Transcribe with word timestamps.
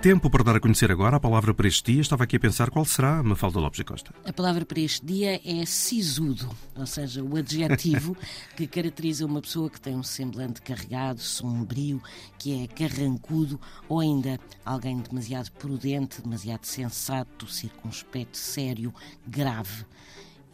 Tempo 0.00 0.30
para 0.30 0.44
dar 0.44 0.54
a 0.54 0.60
conhecer 0.60 0.92
agora 0.92 1.16
a 1.16 1.20
palavra 1.20 1.52
para 1.52 1.66
este 1.66 1.92
dia. 1.92 2.00
Estava 2.00 2.22
aqui 2.22 2.36
a 2.36 2.40
pensar 2.40 2.70
qual 2.70 2.84
será, 2.84 3.20
Mafalda 3.20 3.58
Lopes 3.58 3.80
e 3.80 3.84
Costa. 3.84 4.14
A 4.24 4.32
palavra 4.32 4.64
para 4.64 4.78
este 4.78 5.04
dia 5.04 5.40
é 5.44 5.66
sisudo, 5.66 6.48
ou 6.76 6.86
seja, 6.86 7.20
o 7.20 7.36
adjetivo 7.36 8.16
que 8.56 8.68
caracteriza 8.68 9.26
uma 9.26 9.40
pessoa 9.40 9.68
que 9.68 9.80
tem 9.80 9.96
um 9.96 10.02
semblante 10.04 10.62
carregado, 10.62 11.20
sombrio, 11.20 12.00
que 12.38 12.62
é 12.62 12.68
carrancudo 12.68 13.60
ou 13.88 13.98
ainda 13.98 14.38
alguém 14.64 14.98
demasiado 14.98 15.50
prudente, 15.50 16.22
demasiado 16.22 16.64
sensato, 16.64 17.48
circunspecto, 17.48 18.38
sério, 18.38 18.94
grave. 19.26 19.84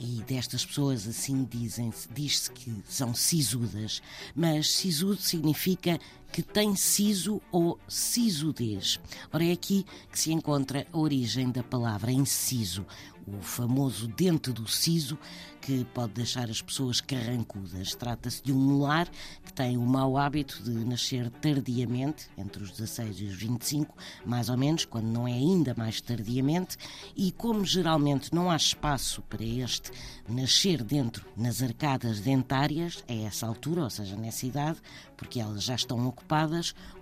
E 0.01 0.23
destas 0.27 0.65
pessoas 0.65 1.07
assim 1.07 1.45
dizem 1.45 1.93
diz-se 2.13 2.51
que 2.51 2.83
são 2.89 3.15
sisudas, 3.15 4.03
mas 4.35 4.71
sisudo 4.71 5.21
significa 5.21 6.01
que 6.35 6.43
tem 6.43 6.75
siso 6.75 7.41
ou 7.53 7.79
sisudez. 7.87 8.99
Ora, 9.33 9.45
é 9.45 9.53
aqui 9.53 9.87
que 10.11 10.19
se 10.19 10.33
encontra 10.33 10.85
a 10.93 10.99
origem 10.99 11.49
da 11.49 11.63
palavra 11.63 12.11
inciso, 12.11 12.85
o 13.25 13.41
famoso 13.41 14.09
dente 14.09 14.51
do 14.51 14.67
siso 14.67 15.17
que 15.61 15.83
pode 15.95 16.13
deixar 16.13 16.51
as 16.51 16.61
pessoas 16.61 17.01
carrancudas. 17.01 17.95
Trata-se 17.95 18.43
de 18.43 18.53
um 18.53 18.59
molar 18.59 19.09
que 19.43 19.51
tem 19.51 19.79
o 19.79 19.87
mau 19.87 20.19
hábito 20.19 20.63
de 20.63 20.71
nascer 20.85 21.31
tardiamente, 21.31 22.29
entre 22.37 22.63
os 22.63 22.71
16 22.71 23.21
e 23.21 23.25
os 23.25 23.35
25, 23.35 23.97
mais 24.27 24.51
ou 24.51 24.59
menos, 24.59 24.85
quando 24.85 25.07
não 25.07 25.27
é 25.27 25.33
ainda 25.33 25.75
mais 25.75 26.03
tardiamente, 26.03 26.77
e 27.17 27.33
como 27.33 27.65
geralmente 27.65 28.35
não 28.35 28.51
há 28.51 28.57
espaço 28.57 29.23
para 29.23 29.43
este 29.43 29.91
nascer 30.29 30.83
dentro 30.83 31.25
nas 31.35 31.63
arcadas 31.63 32.21
dentárias, 32.21 33.03
a 33.09 33.15
essa 33.15 33.47
altura, 33.47 33.85
ou 33.85 33.91
seja, 33.91 34.17
nessa 34.17 34.45
idade, 34.45 34.79
porque 35.17 35.41
elas 35.41 35.63
já 35.63 35.75
estão 35.75 36.07
ocupadas, 36.07 36.24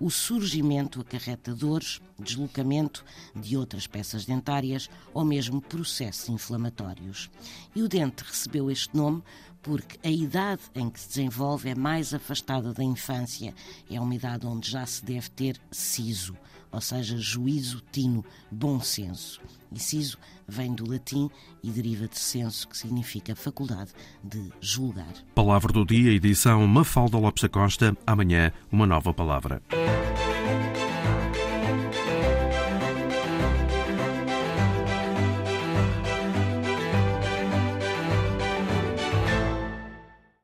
o 0.00 0.10
surgimento 0.10 1.00
acarreta 1.00 1.54
dores, 1.54 2.00
deslocamento 2.18 3.04
de 3.34 3.56
outras 3.56 3.86
peças 3.86 4.24
dentárias 4.24 4.88
ou 5.12 5.24
mesmo 5.24 5.60
processos 5.60 6.28
inflamatórios. 6.28 7.30
E 7.74 7.82
o 7.82 7.88
dente 7.88 8.24
recebeu 8.24 8.70
este 8.70 8.96
nome 8.96 9.22
porque 9.62 9.98
a 10.06 10.10
idade 10.10 10.62
em 10.74 10.90
que 10.90 11.00
se 11.00 11.08
desenvolve 11.08 11.70
é 11.70 11.74
mais 11.74 12.12
afastada 12.12 12.72
da 12.72 12.82
infância, 12.82 13.54
é 13.90 14.00
uma 14.00 14.14
idade 14.14 14.46
onde 14.46 14.70
já 14.70 14.84
se 14.84 15.04
deve 15.04 15.30
ter 15.30 15.60
siso, 15.70 16.36
ou 16.70 16.80
seja, 16.80 17.16
juízo, 17.16 17.82
tino, 17.92 18.24
bom 18.50 18.80
senso. 18.80 19.40
E 19.70 19.78
siso 19.78 20.18
vem 20.46 20.74
do 20.74 20.90
latim 20.90 21.30
e 21.62 21.70
deriva 21.70 22.08
de 22.08 22.18
senso, 22.18 22.68
que 22.68 22.76
significa 22.76 23.36
faculdade 23.36 23.92
de 24.22 24.50
julgar. 24.60 25.12
Palavra 25.34 25.72
do 25.72 25.84
dia, 25.84 26.12
edição 26.12 26.66
Mafalda 26.66 27.16
Lopes 27.18 27.48
Costa. 27.50 27.96
Amanhã, 28.06 28.52
uma 28.70 28.86
nova 28.86 29.14
palavra. 29.14 29.62